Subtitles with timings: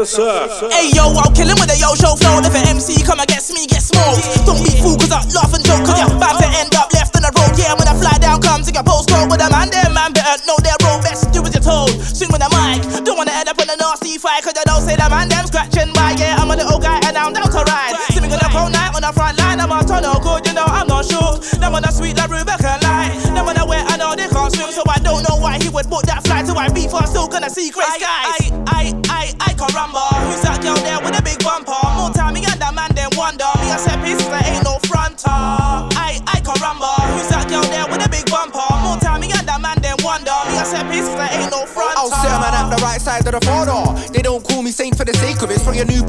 [0.00, 0.72] The surf.
[0.72, 1.49] Hey yo, I'm killing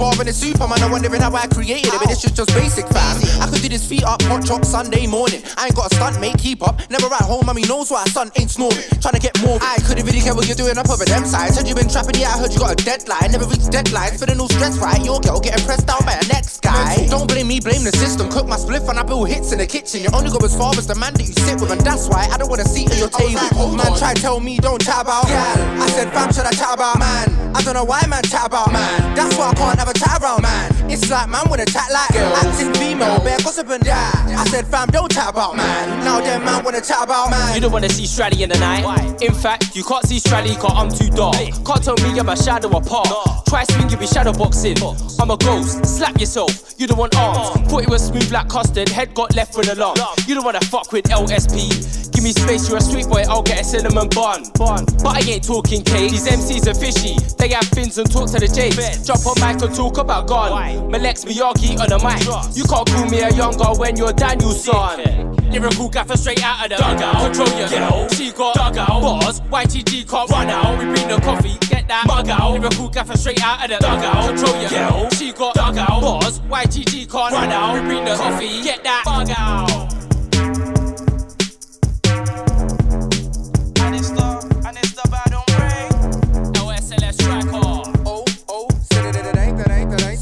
[0.01, 2.89] bar in the superman, I'm wondering how I created it, but this is just basic,
[2.89, 3.21] fam.
[3.37, 5.45] I could do this feet up, hot chop Sunday morning.
[5.61, 6.81] I ain't got a stunt, mate, keep up.
[6.89, 8.81] Never at home, mommy knows why son ain't snoring.
[8.97, 9.61] Trying to get more.
[9.61, 11.61] I couldn't really care what you're doing up over them sides.
[11.61, 13.29] Heard you been trapping, yeah, I heard you got a deadline.
[13.29, 14.97] Never reached deadlines, feeling no stress, right?
[15.05, 17.05] Your girl getting pressed down by a next guy.
[17.05, 18.25] Don't blame me, blame the system.
[18.33, 20.01] Cook my spliff and I build hits in the kitchen.
[20.01, 22.25] You only go as far as the man that you sit with, and that's why
[22.25, 23.37] I don't wanna see at your table.
[23.53, 25.29] Oh, man, try tell me, don't chat about.
[25.29, 26.97] Yeah, I said, fam, should I chat about?
[26.97, 28.71] Man, I don't know why man chat about.
[28.71, 30.41] Man, that's why I can't have a chat around.
[30.43, 32.33] Man, it's like man wanna chat like girl.
[32.35, 33.81] Acting female, bare gossiping.
[33.85, 35.55] Yeah, I said, fam, don't chat about.
[35.55, 37.29] Man, now then man wanna chat about.
[37.29, 39.21] Man, You don't wanna see Straddy in the night.
[39.21, 41.35] In fact, you can't see Straddy cause I'm too dark.
[41.35, 43.09] Can't tell me I'm a shadow apart.
[43.47, 44.77] Try swing, you be shadow boxing.
[45.19, 46.73] I'm a ghost, slap yourself.
[46.77, 47.69] You don't want arms.
[47.69, 49.97] Thought it was smooth like custard, head got left with a lump.
[50.27, 52.10] You don't wanna fuck with LSP.
[52.21, 54.43] Give me space, you're a sweet boy, I'll get a cinnamon bun.
[54.53, 54.85] bun.
[55.01, 56.11] But I ain't talking cake.
[56.11, 57.17] These MCs are fishy.
[57.39, 59.01] They have fins and talk to the Jakes.
[59.07, 60.91] Jump on mic and talk about gun.
[60.91, 62.21] Malex Miyagi on the mic.
[62.55, 65.01] You can't call me a younger when you're Daniel's son.
[65.49, 67.25] Lyrical gaffer straight out of the dugout.
[67.25, 68.07] Control your girl.
[68.09, 69.01] She got dugout.
[69.01, 69.41] Bars.
[69.41, 70.77] YTG can't run out.
[70.77, 71.57] We bring the coffee.
[71.73, 72.51] Get that mug out.
[72.51, 74.27] Lyrical gaffer straight out of the dugout.
[74.29, 75.09] Control your girl.
[75.09, 76.01] She got dugout.
[76.03, 76.39] Bars.
[76.41, 77.73] YTG can't run out.
[77.73, 78.61] We bring the coffee.
[78.61, 80.00] Get that mug out.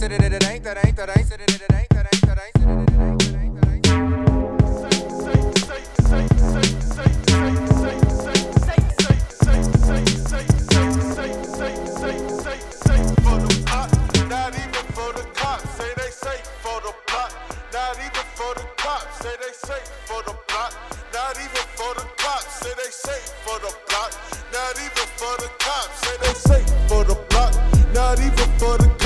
[0.10, 0.40] Said it.
[19.22, 20.72] Say they safe for the block,
[21.04, 22.54] not even for the cops.
[22.60, 24.12] Say they safe for the block,
[24.54, 26.00] not even for the cops.
[26.02, 27.54] Say they safe for the block,
[27.94, 28.99] not even for the.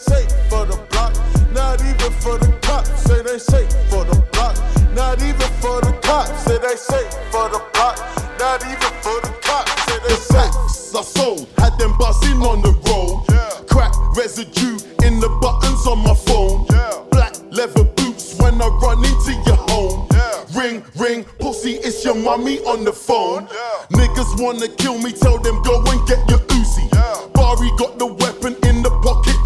[0.00, 1.12] Safe for the block,
[1.52, 3.02] not even for the cops.
[3.04, 4.56] Say they safe for the block,
[4.94, 6.44] not even for the cops.
[6.44, 7.60] Say they safe for the block, not even for the cops.
[7.60, 7.98] Say they safe the block,
[8.38, 9.72] not even for the cops.
[9.84, 10.54] Say they safe.
[10.96, 13.24] I sold, had them buzzing on the road.
[13.30, 13.66] Yeah.
[13.68, 16.66] Crack residue in the buttons on my phone.
[16.70, 17.02] Yeah.
[17.10, 20.08] Black leather boots when I run into your home.
[20.12, 20.60] Yeah.
[20.60, 23.46] Ring, ring, pussy, it's your mummy on the phone.
[23.92, 26.90] Niggas wanna kill me, tell them go and get your Uzi.
[27.34, 29.36] Barry got the weapon in the pocket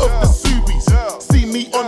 [1.55, 1.84] me on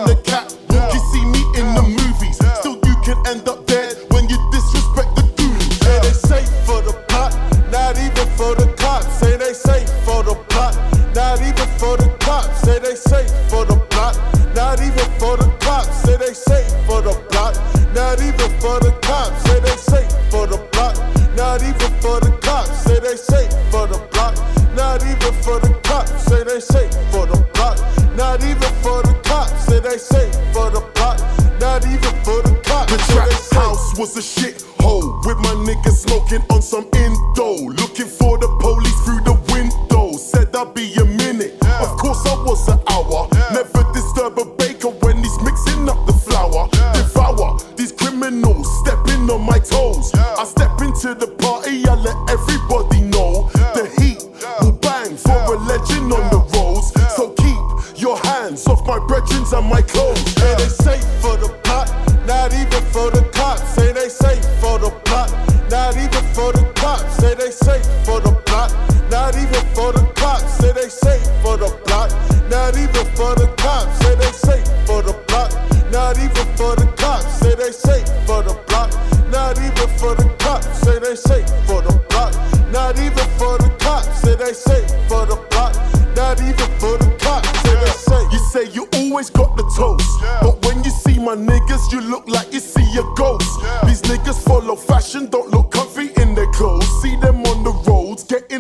[34.16, 34.55] The shit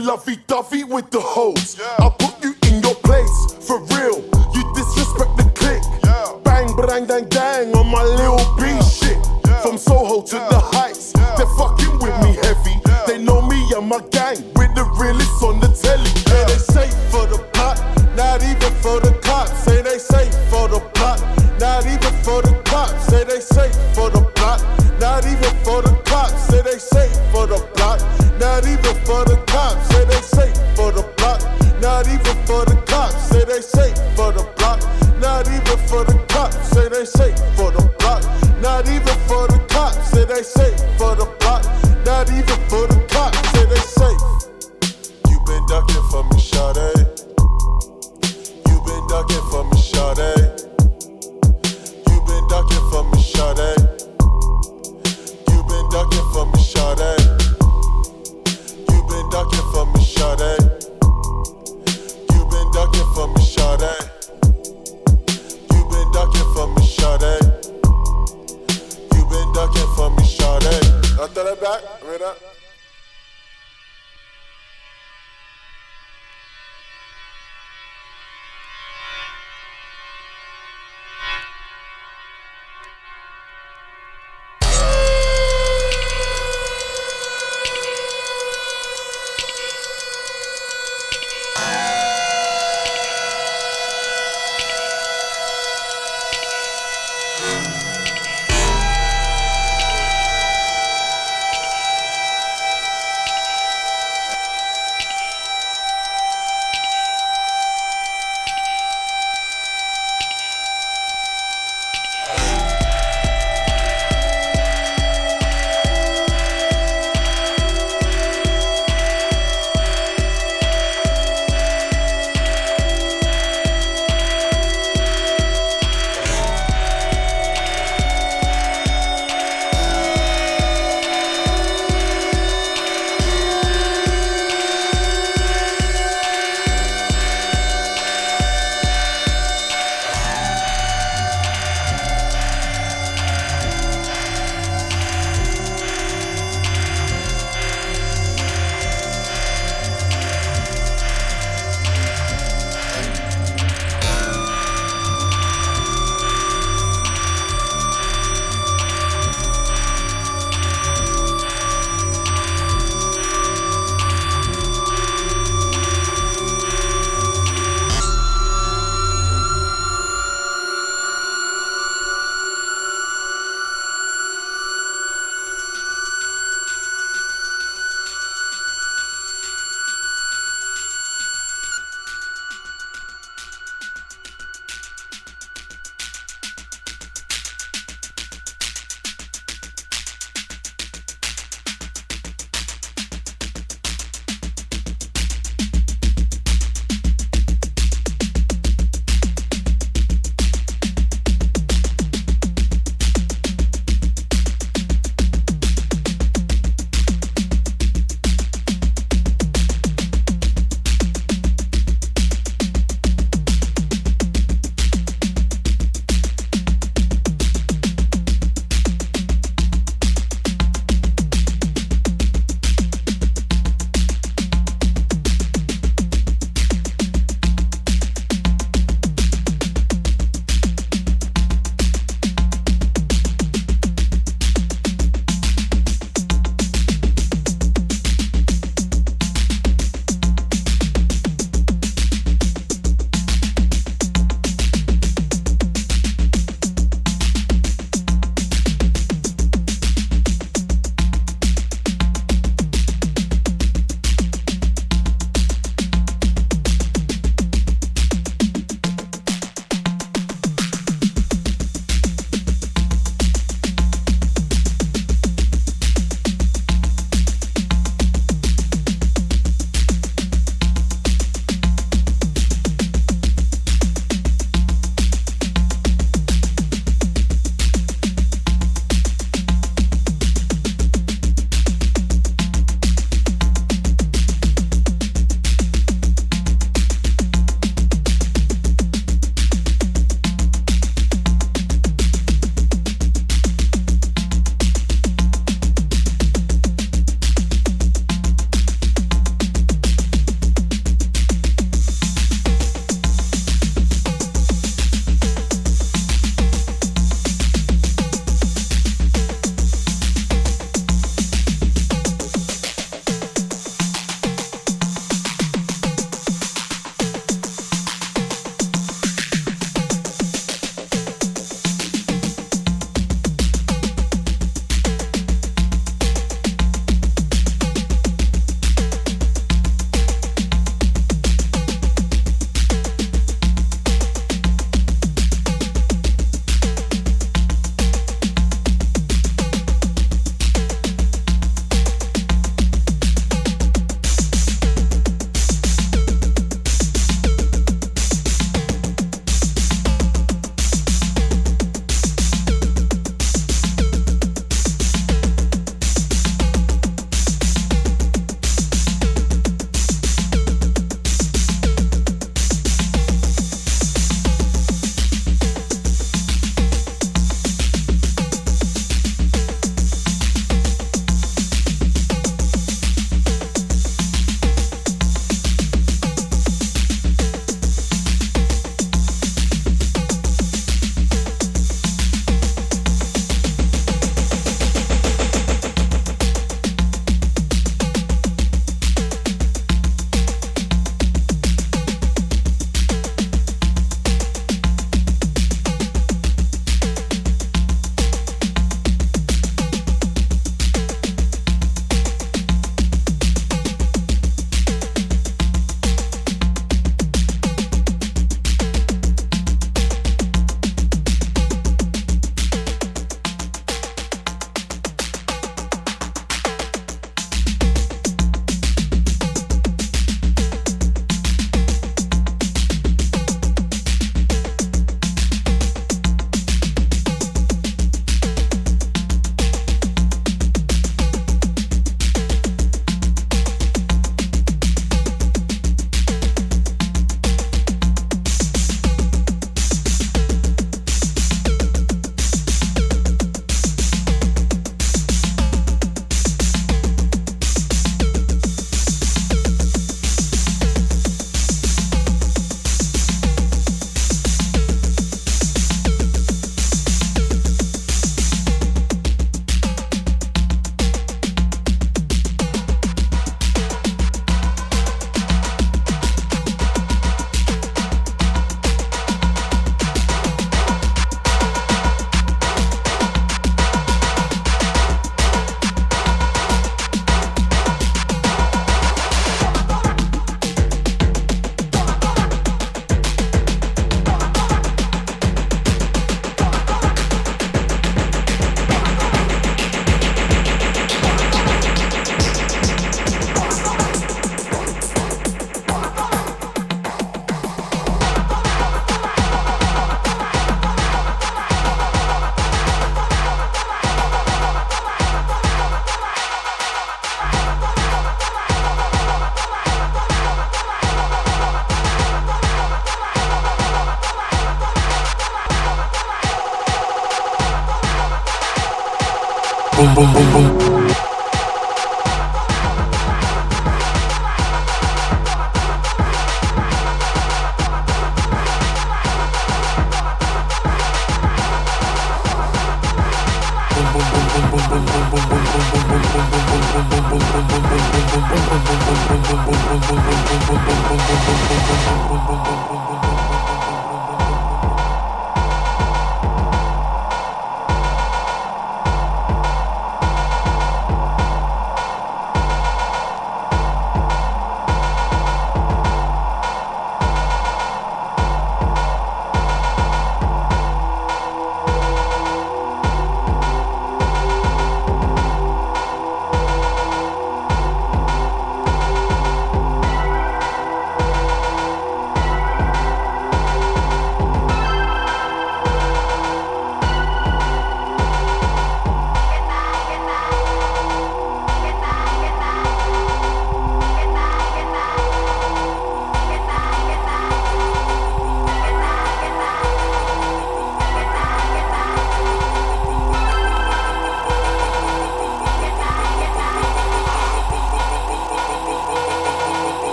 [0.00, 1.80] lovey dovey with the hoes.
[1.98, 2.59] I put you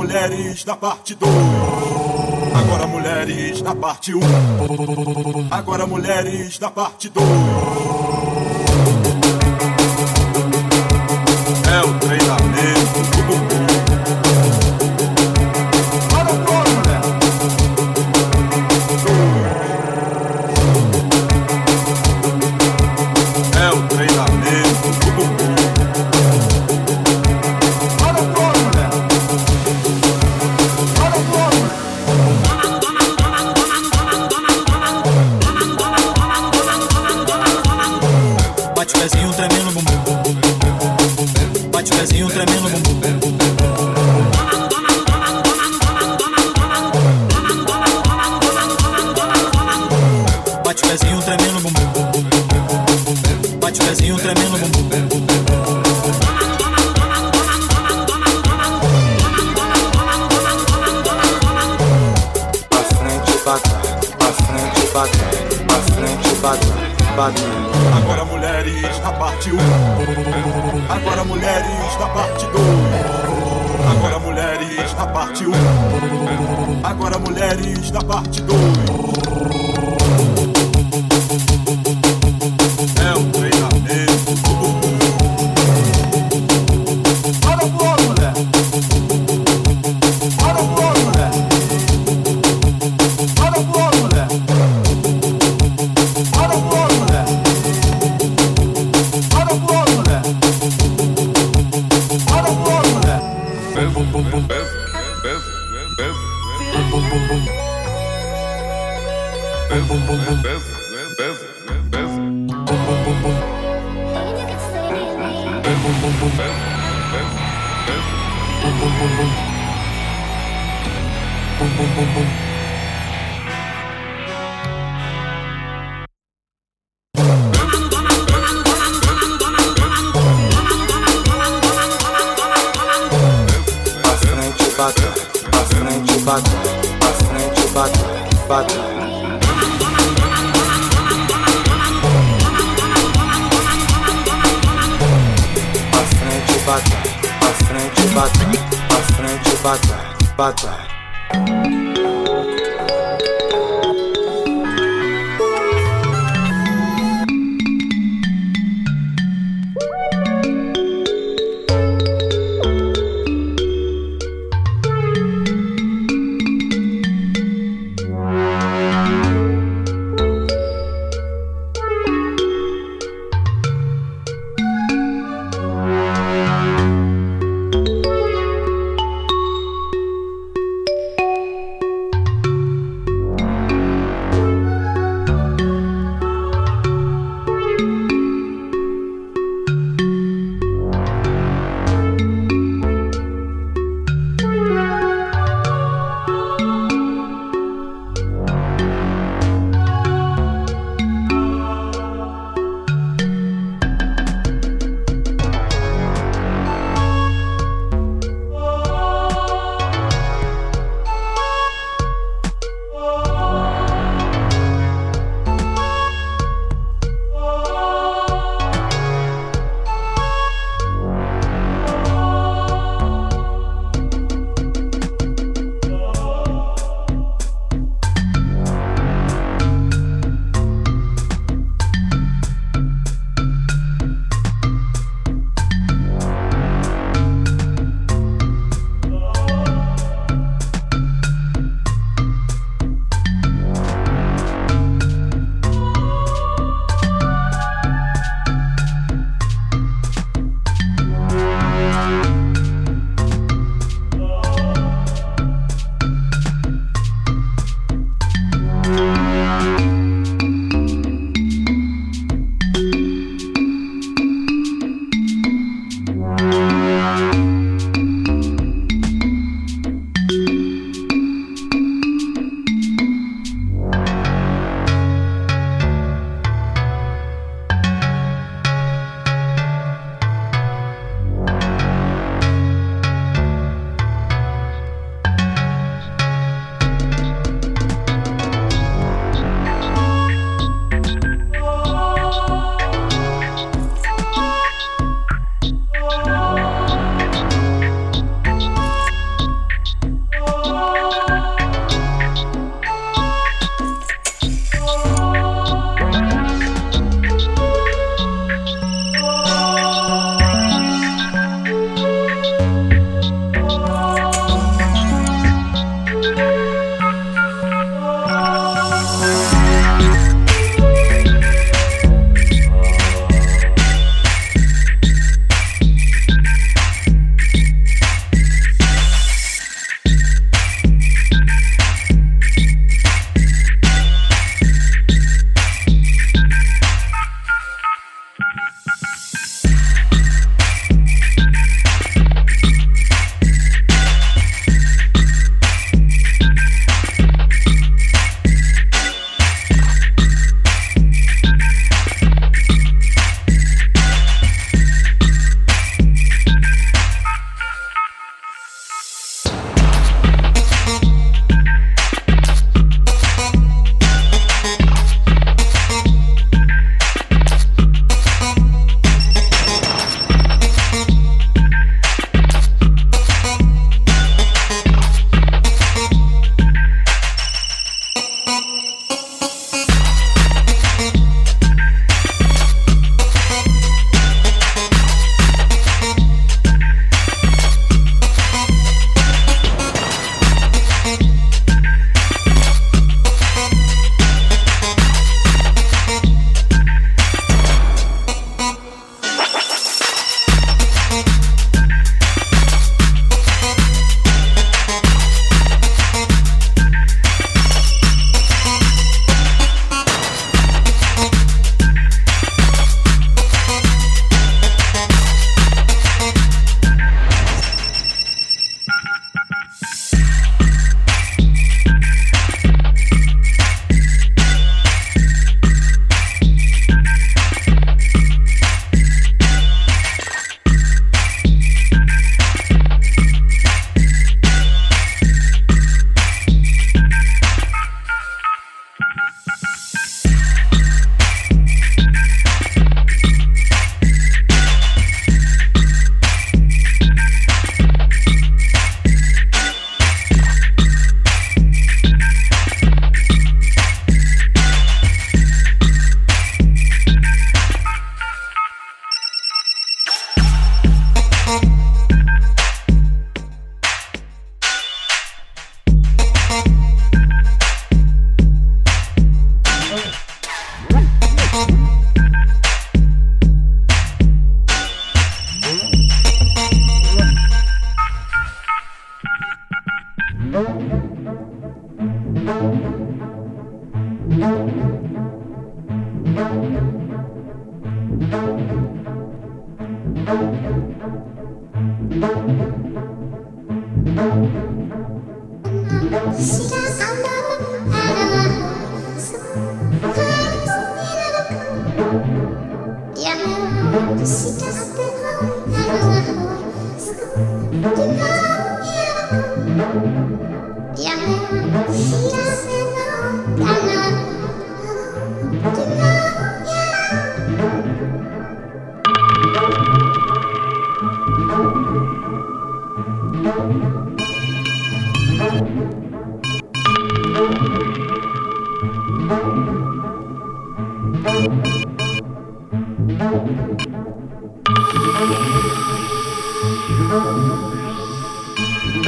[0.00, 1.30] mulheres da parte 2.
[2.54, 4.18] Agora mulheres da parte 1.
[4.18, 5.48] Um.
[5.50, 8.29] Agora mulheres da parte 2.